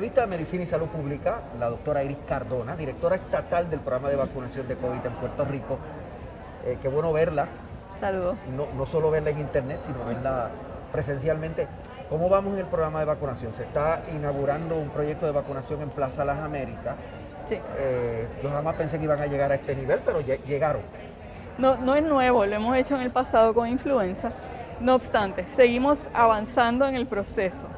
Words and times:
Revista 0.00 0.22
de 0.22 0.28
Medicina 0.28 0.62
y 0.62 0.66
Salud 0.66 0.86
Pública, 0.86 1.40
la 1.58 1.68
doctora 1.68 2.02
Iris 2.02 2.16
Cardona, 2.26 2.74
directora 2.74 3.16
estatal 3.16 3.68
del 3.68 3.80
programa 3.80 4.08
de 4.08 4.16
vacunación 4.16 4.66
de 4.66 4.74
COVID 4.76 5.04
en 5.04 5.12
Puerto 5.12 5.44
Rico. 5.44 5.78
Eh, 6.64 6.78
qué 6.80 6.88
bueno 6.88 7.12
verla. 7.12 7.48
Saludos. 8.00 8.36
No, 8.56 8.66
no 8.78 8.86
solo 8.86 9.10
verla 9.10 9.28
en 9.28 9.40
internet, 9.40 9.80
sino 9.84 10.02
verla 10.06 10.48
presencialmente. 10.90 11.68
¿Cómo 12.08 12.30
vamos 12.30 12.54
en 12.54 12.60
el 12.60 12.64
programa 12.64 13.00
de 13.00 13.04
vacunación? 13.04 13.52
Se 13.58 13.64
está 13.64 14.00
inaugurando 14.16 14.74
un 14.78 14.88
proyecto 14.88 15.26
de 15.26 15.32
vacunación 15.32 15.82
en 15.82 15.90
Plaza 15.90 16.24
Las 16.24 16.38
Américas. 16.38 16.96
Sí. 17.50 17.58
Eh, 17.76 18.26
yo 18.42 18.48
nada 18.48 18.62
más 18.62 18.76
pensé 18.76 18.96
que 18.96 19.04
iban 19.04 19.20
a 19.20 19.26
llegar 19.26 19.52
a 19.52 19.56
este 19.56 19.76
nivel, 19.76 20.00
pero 20.02 20.22
lle- 20.22 20.42
llegaron. 20.46 20.80
No, 21.58 21.76
no 21.76 21.94
es 21.94 22.02
nuevo, 22.02 22.46
lo 22.46 22.56
hemos 22.56 22.74
hecho 22.78 22.94
en 22.94 23.02
el 23.02 23.10
pasado 23.10 23.52
con 23.52 23.68
influenza. 23.68 24.32
No 24.80 24.94
obstante, 24.94 25.44
seguimos 25.56 25.98
avanzando 26.14 26.86
en 26.86 26.94
el 26.94 27.06
proceso. 27.06 27.68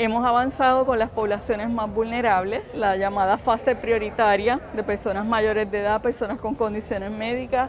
Hemos 0.00 0.24
avanzado 0.24 0.86
con 0.86 1.00
las 1.00 1.10
poblaciones 1.10 1.68
más 1.68 1.92
vulnerables, 1.92 2.62
la 2.72 2.96
llamada 2.96 3.36
fase 3.36 3.74
prioritaria 3.74 4.60
de 4.72 4.84
personas 4.84 5.26
mayores 5.26 5.68
de 5.72 5.80
edad, 5.80 6.00
personas 6.00 6.38
con 6.38 6.54
condiciones 6.54 7.10
médicas, 7.10 7.68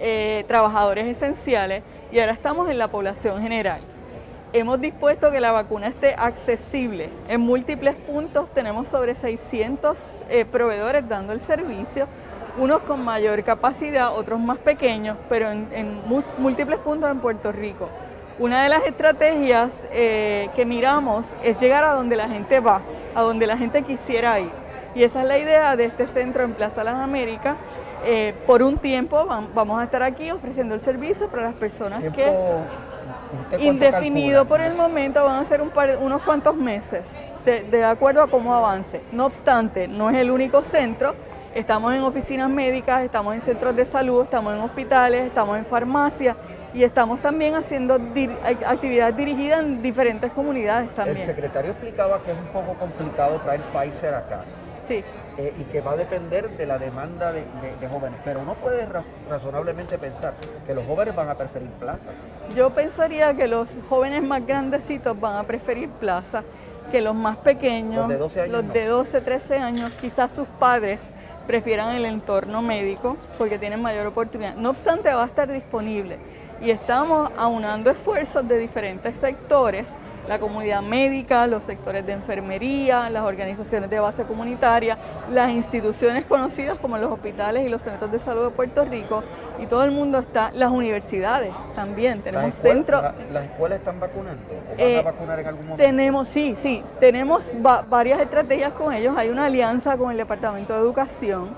eh, 0.00 0.46
trabajadores 0.48 1.06
esenciales, 1.06 1.82
y 2.10 2.18
ahora 2.18 2.32
estamos 2.32 2.70
en 2.70 2.78
la 2.78 2.88
población 2.88 3.42
general. 3.42 3.82
Hemos 4.54 4.80
dispuesto 4.80 5.30
que 5.30 5.38
la 5.38 5.52
vacuna 5.52 5.88
esté 5.88 6.14
accesible. 6.14 7.10
En 7.28 7.42
múltiples 7.42 7.94
puntos 7.94 8.48
tenemos 8.54 8.88
sobre 8.88 9.14
600 9.14 9.98
eh, 10.30 10.46
proveedores 10.46 11.06
dando 11.06 11.34
el 11.34 11.42
servicio, 11.42 12.08
unos 12.56 12.80
con 12.84 13.04
mayor 13.04 13.44
capacidad, 13.44 14.16
otros 14.16 14.40
más 14.40 14.56
pequeños, 14.56 15.18
pero 15.28 15.50
en, 15.50 16.00
múltiples 16.38 16.78
puntos 16.78 17.10
en 17.10 17.18
Puerto 17.18 17.52
Rico. 17.52 17.90
Una 18.38 18.62
de 18.62 18.68
las 18.68 18.84
estrategias 18.84 19.80
eh, 19.92 20.50
que 20.54 20.64
miramos 20.66 21.34
es 21.42 21.58
llegar 21.58 21.84
a 21.84 21.92
donde 21.92 22.16
la 22.16 22.28
gente 22.28 22.60
va, 22.60 22.80
a 23.14 23.22
donde 23.22 23.46
la 23.46 23.56
gente 23.56 23.82
quisiera 23.82 24.38
ir. 24.40 24.50
Y 24.94 25.04
esa 25.04 25.22
es 25.22 25.26
la 25.28 25.38
idea 25.38 25.76
de 25.76 25.86
este 25.86 26.06
centro 26.06 26.42
en 26.42 26.52
Plaza 26.52 26.84
Las 26.84 26.96
Américas. 26.96 27.56
Eh, 28.04 28.34
por 28.46 28.62
un 28.62 28.78
tiempo 28.78 29.26
vam- 29.26 29.48
vamos 29.54 29.80
a 29.80 29.84
estar 29.84 30.02
aquí 30.02 30.30
ofreciendo 30.30 30.74
el 30.74 30.80
servicio 30.80 31.28
para 31.28 31.44
las 31.44 31.54
personas 31.54 32.02
que 32.02 32.30
¿usted 32.30 33.48
cuánto 33.50 33.62
indefinido 33.64 34.40
calcula? 34.40 34.48
por 34.48 34.60
el 34.60 34.74
momento, 34.76 35.24
van 35.24 35.36
a 35.36 35.44
ser 35.44 35.60
un 35.62 35.70
par- 35.70 35.98
unos 36.00 36.22
cuantos 36.22 36.54
meses, 36.56 37.10
de, 37.44 37.62
de 37.62 37.84
acuerdo 37.84 38.22
a 38.22 38.28
cómo 38.28 38.54
avance. 38.54 39.00
No 39.12 39.26
obstante, 39.26 39.88
no 39.88 40.10
es 40.10 40.16
el 40.16 40.30
único 40.30 40.62
centro. 40.62 41.14
Estamos 41.54 41.94
en 41.94 42.02
oficinas 42.02 42.50
médicas, 42.50 43.02
estamos 43.02 43.34
en 43.34 43.40
centros 43.40 43.74
de 43.74 43.86
salud, 43.86 44.24
estamos 44.24 44.54
en 44.54 44.60
hospitales, 44.60 45.26
estamos 45.26 45.56
en 45.56 45.64
farmacias 45.64 46.36
y 46.76 46.84
estamos 46.84 47.20
también 47.20 47.54
haciendo 47.54 47.98
dir- 47.98 48.36
actividades 48.66 49.16
dirigidas 49.16 49.60
en 49.64 49.82
diferentes 49.82 50.30
comunidades 50.32 50.88
El 50.90 50.94
también. 50.94 51.26
secretario 51.26 51.70
explicaba 51.72 52.22
que 52.22 52.32
es 52.32 52.38
un 52.38 52.46
poco 52.48 52.74
complicado 52.78 53.38
traer 53.40 53.60
Pfizer 53.72 54.14
acá. 54.14 54.44
Sí. 54.86 55.02
eh, 55.38 55.52
y 55.58 55.64
que 55.64 55.80
va 55.80 55.92
a 55.92 55.96
depender 55.96 56.48
de 56.56 56.64
la 56.64 56.78
demanda 56.78 57.32
de, 57.32 57.40
de- 57.40 57.76
de 57.80 57.88
jóvenes. 57.88 58.20
Pero 58.24 58.38
uno 58.40 58.54
puede 58.54 58.86
ra- 58.86 59.02
razonablemente 59.28 59.98
pensar 59.98 60.34
que 60.64 60.74
los 60.74 60.86
jóvenes 60.86 61.16
van 61.16 61.28
a 61.28 61.34
preferir 61.34 61.68
plaza. 61.70 62.10
Yo 62.54 62.70
pensaría 62.70 63.34
que 63.34 63.48
los 63.48 63.68
jóvenes 63.88 64.22
más 64.22 64.46
grandecitos 64.46 65.18
van 65.20 65.34
a 65.36 65.42
preferir 65.42 65.88
plaza, 65.88 66.44
que 66.92 67.00
los 67.00 67.14
más 67.16 67.36
pequeños, 67.38 67.96
Los 68.02 68.08
de 68.10 68.16
12 68.16 68.40
años 68.42 68.52
los 68.52 68.64
no. 68.64 68.72
de 68.72 68.86
12, 68.86 69.20
13 69.22 69.56
años, 69.58 69.90
quizás 70.00 70.30
sus 70.30 70.46
padres 70.46 71.10
prefieran 71.48 71.96
el 71.96 72.04
entorno 72.04 72.62
médico 72.62 73.16
porque 73.38 73.58
tienen 73.58 73.82
mayor 73.82 74.06
oportunidad. 74.06 74.54
No 74.54 74.70
obstante, 74.70 75.12
va 75.12 75.24
a 75.24 75.26
estar 75.26 75.50
disponible 75.50 76.16
y 76.60 76.70
estamos 76.70 77.30
aunando 77.36 77.90
esfuerzos 77.90 78.46
de 78.48 78.58
diferentes 78.58 79.16
sectores, 79.16 79.88
la 80.28 80.40
comunidad 80.40 80.82
médica, 80.82 81.46
los 81.46 81.62
sectores 81.62 82.04
de 82.04 82.12
enfermería, 82.12 83.08
las 83.10 83.22
organizaciones 83.22 83.88
de 83.90 84.00
base 84.00 84.24
comunitaria, 84.24 84.98
las 85.30 85.52
instituciones 85.52 86.24
conocidas 86.24 86.78
como 86.80 86.98
los 86.98 87.12
hospitales 87.12 87.64
y 87.64 87.68
los 87.68 87.82
centros 87.82 88.10
de 88.10 88.18
salud 88.18 88.44
de 88.46 88.50
Puerto 88.50 88.84
Rico 88.84 89.22
y 89.60 89.66
todo 89.66 89.84
el 89.84 89.92
mundo 89.92 90.18
está, 90.18 90.50
las 90.52 90.72
universidades 90.72 91.52
también, 91.76 92.22
tenemos 92.22 92.54
centros. 92.56 93.02
la- 93.02 93.14
¿Las 93.32 93.44
escuelas 93.44 93.78
están 93.78 94.00
vacunando? 94.00 94.42
¿O 94.50 94.70
van 94.70 94.80
Eh, 94.80 94.98
a 94.98 95.02
vacunar 95.02 95.38
en 95.38 95.46
algún 95.46 95.66
momento? 95.68 95.84
Tenemos, 95.84 96.26
sí, 96.28 96.56
sí, 96.58 96.82
tenemos 96.98 97.54
va- 97.64 97.84
varias 97.88 98.18
estrategias 98.20 98.72
con 98.72 98.92
ellos. 98.94 99.14
Hay 99.16 99.28
una 99.28 99.44
alianza 99.46 99.96
con 99.96 100.10
el 100.10 100.16
Departamento 100.16 100.72
de 100.74 100.80
Educación 100.80 101.50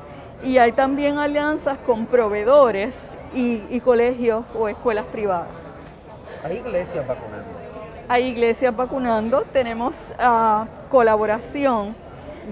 y 0.44 0.58
hay 0.58 0.72
también 0.72 1.16
alianzas 1.16 1.78
con 1.86 2.04
proveedores 2.04 3.16
y, 3.34 3.62
y 3.70 3.80
colegios 3.80 4.44
o 4.54 4.68
escuelas 4.68 5.06
privadas. 5.06 5.48
Hay 6.44 6.58
iglesias 6.58 7.06
vacunando. 7.06 7.44
Hay 8.08 8.24
iglesias 8.24 8.74
vacunando, 8.74 9.42
tenemos 9.52 10.14
ah, 10.18 10.66
colaboración 10.88 11.94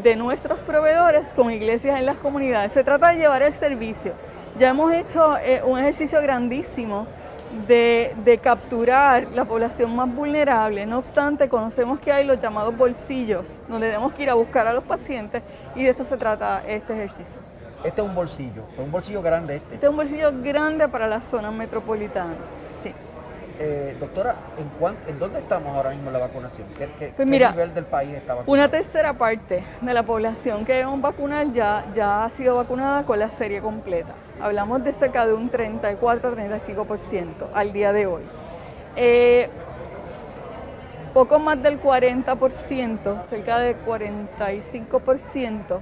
de 0.03 0.15
nuestros 0.17 0.59
proveedores 0.61 1.33
con 1.33 1.51
iglesias 1.51 1.99
en 1.99 2.05
las 2.05 2.17
comunidades. 2.17 2.73
Se 2.73 2.85
trata 2.85 3.09
de 3.11 3.19
llevar 3.19 3.43
el 3.43 3.55
servicio. 3.55 4.13
Ya 4.59 4.71
hemos 4.71 4.93
hecho 4.93 5.39
eh, 5.39 5.63
un 5.65 5.79
ejercicio 5.79 6.21
grandísimo 6.21 7.07
de, 7.67 8.15
de 8.25 8.39
capturar 8.39 9.29
la 9.33 9.45
población 9.47 9.97
más 9.97 10.15
vulnerable. 10.15 10.85
No 10.85 10.99
obstante, 10.99 11.49
conocemos 11.49 12.01
que 12.01 12.13
hay 12.13 12.27
los 12.27 12.41
llamados 12.41 12.77
bolsillos, 12.77 13.47
donde 13.69 13.87
tenemos 13.87 14.13
que 14.13 14.25
ir 14.25 14.31
a 14.31 14.35
buscar 14.35 14.67
a 14.67 14.75
los 14.75 14.85
pacientes 14.85 15.43
y 15.75 15.85
de 15.85 15.91
esto 15.91 16.05
se 16.05 16.17
trata 16.17 16.63
este 16.67 16.93
ejercicio. 16.93 17.41
Este 17.85 18.01
es 18.01 18.07
un 18.07 18.15
bolsillo, 18.15 18.63
es 18.73 18.79
un 18.79 18.91
bolsillo 18.91 19.23
grande 19.23 19.57
este. 19.57 19.75
Este 19.75 19.87
es 19.87 19.91
un 19.91 19.97
bolsillo 19.97 20.31
grande 20.43 20.89
para 20.89 21.07
la 21.07 21.21
zona 21.21 21.51
metropolitana. 21.51 22.35
Sí. 22.83 22.93
Eh, 23.59 23.97
doctora, 23.99 24.35
¿en, 24.59 24.69
cuán- 24.79 24.97
¿en 25.07 25.19
dónde 25.19 25.39
estamos 25.39 25.75
ahora 25.75 25.91
mismo 25.91 26.09
en 26.09 26.13
la 26.13 26.19
vacunación? 26.19 26.67
¿Qué, 26.77 26.87
qué- 26.99 27.07
Pues 27.09 27.15
qué 27.17 27.25
mira, 27.27 27.51
nivel 27.53 27.73
del 27.75 27.85
país 27.87 28.11
está 28.15 28.35
vacunado? 28.35 28.53
Una 28.53 28.69
tercera 28.71 29.13
parte 29.15 29.63
de 29.81 29.95
la 29.95 30.03
población 30.03 30.65
que 30.67 30.73
debemos 30.75 31.01
vacunar 31.01 31.47
ya, 31.53 31.85
ya 31.95 32.25
ha 32.25 32.31
sido 32.31 32.57
vacunada 32.57 33.05
con 33.05 33.19
la 33.19 33.31
serie 33.31 33.61
completa. 33.63 34.13
Hablamos 34.43 34.85
de 34.85 34.93
cerca 34.93 35.25
de 35.27 35.33
un 35.33 35.51
34-35% 35.51 37.47
al 37.55 37.73
día 37.73 37.93
de 37.95 38.07
hoy. 38.07 38.23
Eh, 38.97 39.49
poco 41.15 41.39
más 41.39 41.63
del 41.63 41.81
40%, 41.81 43.23
cerca 43.31 43.59
del 43.59 43.77
45%, 43.87 45.81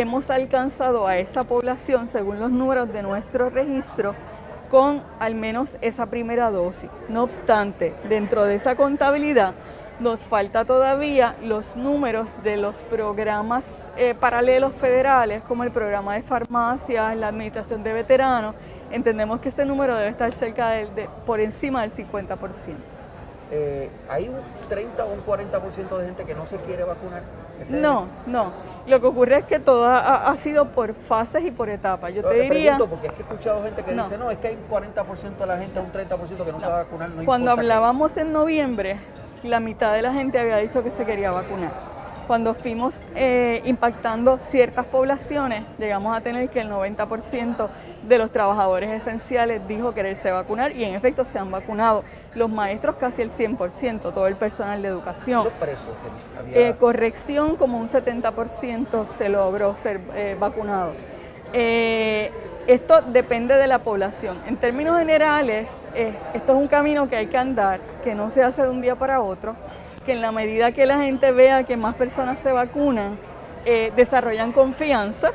hemos 0.00 0.30
alcanzado 0.30 1.06
a 1.06 1.18
esa 1.18 1.44
población, 1.44 2.08
según 2.08 2.40
los 2.40 2.50
números 2.50 2.92
de 2.92 3.02
nuestro 3.02 3.50
registro, 3.50 4.14
con 4.70 5.02
al 5.18 5.34
menos 5.34 5.78
esa 5.80 6.06
primera 6.06 6.50
dosis. 6.50 6.90
No 7.08 7.22
obstante, 7.22 7.94
dentro 8.08 8.44
de 8.44 8.56
esa 8.56 8.76
contabilidad 8.76 9.54
nos 10.00 10.20
falta 10.20 10.64
todavía 10.64 11.34
los 11.42 11.74
números 11.74 12.30
de 12.44 12.56
los 12.56 12.76
programas 12.76 13.64
eh, 13.96 14.14
paralelos 14.14 14.72
federales, 14.74 15.42
como 15.42 15.64
el 15.64 15.72
programa 15.72 16.14
de 16.14 16.22
farmacias, 16.22 17.16
la 17.16 17.28
administración 17.28 17.82
de 17.82 17.92
veteranos. 17.92 18.54
Entendemos 18.90 19.40
que 19.40 19.48
ese 19.48 19.64
número 19.64 19.96
debe 19.96 20.10
estar 20.10 20.32
cerca 20.32 20.70
de, 20.70 21.08
por 21.26 21.40
encima 21.40 21.82
del 21.82 21.92
50%. 21.92 22.97
Eh, 23.50 23.88
¿Hay 24.10 24.28
un 24.28 24.36
30 24.68 25.04
o 25.04 25.08
un 25.12 25.24
40% 25.24 25.96
de 25.98 26.04
gente 26.04 26.24
que 26.24 26.34
no 26.34 26.46
se 26.46 26.56
quiere 26.58 26.84
vacunar? 26.84 27.22
No, 27.70 28.06
no. 28.26 28.52
Lo 28.86 29.00
que 29.00 29.06
ocurre 29.06 29.38
es 29.38 29.44
que 29.44 29.58
todo 29.58 29.86
ha, 29.86 30.28
ha 30.30 30.36
sido 30.36 30.66
por 30.66 30.94
fases 30.94 31.44
y 31.44 31.50
por 31.50 31.68
etapas. 31.68 32.12
Yo 32.14 32.22
No, 32.22 32.28
te 32.28 32.40
diría, 32.42 32.72
pregunto 32.76 32.86
porque 32.90 33.06
es 33.08 33.12
que 33.14 33.22
he 33.22 33.24
escuchado 33.24 33.62
gente 33.62 33.82
que 33.82 33.92
No. 33.92 34.04
dice, 34.04 34.18
no, 34.18 34.30
es 34.30 34.38
que 34.38 34.48
hay 34.48 34.54
un 34.56 34.68
40% 34.68 35.36
de 35.38 35.46
la 35.46 35.58
gente, 35.58 35.80
un 35.80 35.92
30% 35.92 36.44
que 36.44 36.52
no, 36.52 36.60
se 36.60 36.66
va 36.66 36.74
a 36.74 36.78
vacunar. 36.84 37.08
No 37.10 37.24
cuando 37.24 37.50
importa 37.50 37.54
que-". 37.54 37.60
hablábamos 37.72 38.16
en 38.16 38.32
noviembre, 38.32 38.96
la 39.42 39.60
mitad 39.60 39.92
de 39.94 40.02
la 40.02 40.12
gente 40.12 40.38
había 40.38 40.56
dicho 40.58 40.82
que 40.82 40.90
se 40.90 41.04
quería 41.04 41.32
vacunar. 41.32 41.70
Cuando 42.28 42.52
fuimos 42.52 42.94
eh, 43.14 43.62
impactando 43.64 44.36
ciertas 44.38 44.84
poblaciones, 44.84 45.64
llegamos 45.78 46.14
a 46.14 46.20
tener 46.20 46.50
que 46.50 46.60
el 46.60 46.68
90% 46.70 47.68
de 48.06 48.18
los 48.18 48.30
trabajadores 48.30 48.90
esenciales 48.90 49.66
dijo 49.66 49.94
quererse 49.94 50.30
vacunar 50.30 50.72
y 50.76 50.84
en 50.84 50.94
efecto 50.94 51.24
se 51.24 51.38
han 51.38 51.50
vacunado. 51.50 52.04
Los 52.34 52.50
maestros 52.50 52.96
casi 52.96 53.22
el 53.22 53.30
100%, 53.30 54.12
todo 54.12 54.26
el 54.26 54.36
personal 54.36 54.82
de 54.82 54.88
educación. 54.88 55.44
Los 55.44 55.54
presos 55.54 55.86
que 55.86 56.38
había- 56.38 56.68
Eh, 56.68 56.76
corrección, 56.78 57.56
como 57.56 57.78
un 57.78 57.88
70% 57.88 59.06
se 59.06 59.30
logró 59.30 59.74
ser 59.76 59.98
eh, 60.14 60.36
vacunado. 60.38 60.92
Esto 62.66 63.00
depende 63.00 63.54
de 63.56 63.66
la 63.66 63.78
población. 63.78 64.36
En 64.46 64.58
términos 64.58 64.98
generales, 64.98 65.70
esto 65.94 66.52
es 66.52 66.58
un 66.58 66.68
camino 66.68 67.08
que 67.08 67.16
hay 67.16 67.26
que 67.28 67.38
andar, 67.38 67.80
que 68.04 68.14
no 68.14 68.30
se 68.30 68.42
hace 68.42 68.60
de 68.64 68.68
un 68.68 68.82
día 68.82 68.96
para 68.96 69.22
otro, 69.22 69.56
que 70.08 70.14
en 70.14 70.22
la 70.22 70.32
medida 70.32 70.72
que 70.72 70.86
la 70.86 71.00
gente 71.00 71.32
vea 71.32 71.64
que 71.64 71.76
más 71.76 71.94
personas 71.94 72.38
se 72.38 72.50
vacunan, 72.50 73.18
eh, 73.66 73.92
desarrollan 73.94 74.52
confianza, 74.52 75.32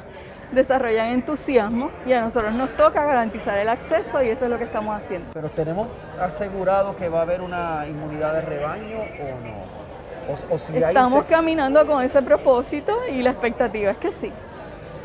desarrollan 0.52 1.10
entusiasmo 1.10 1.92
y 2.08 2.14
a 2.14 2.22
nosotros 2.22 2.56
nos 2.56 2.76
toca 2.76 3.06
garantizar 3.06 3.60
el 3.60 3.70
acceso 3.70 4.24
y 4.24 4.30
eso 4.30 4.46
es 4.46 4.52
lo 4.52 4.58
que 4.58 4.64
estamos 4.64 4.98
haciendo. 4.98 5.30
Pero 5.32 5.50
tenemos 5.52 5.90
asegurado 6.20 6.96
que 6.96 7.08
va 7.08 7.20
a 7.20 7.22
haber 7.22 7.42
una 7.42 7.86
inmunidad 7.88 8.34
de 8.34 8.42
rebaño 8.42 8.98
o 8.98 9.46
no. 9.46 10.56
O, 10.56 10.58
si 10.58 10.76
estamos 10.76 11.26
caminando 11.26 11.86
con 11.86 12.02
ese 12.02 12.24
propósito 12.24 12.98
y 13.12 13.22
la 13.22 13.30
expectativa 13.30 13.92
es 13.92 13.98
que 13.98 14.12
sí. 14.12 14.32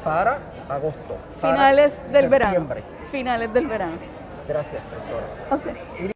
Para 0.02 0.38
agosto. 0.66 1.18
Finales 1.42 1.92
del 2.10 2.30
verano. 2.30 2.66
Finales 3.10 3.52
del 3.52 3.66
verano. 3.66 3.98
Gracias, 4.48 4.80
doctora. 4.90 5.60
Okay. 5.60 6.12